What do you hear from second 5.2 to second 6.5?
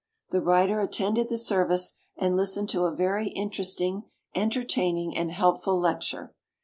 helpful lecture.